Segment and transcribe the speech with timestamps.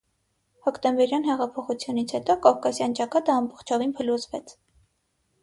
[0.69, 4.57] Հոկտեմբերյան հեղափոխությունից հետո կովկասյան ճակատը ամբողջովին փլուզվեց։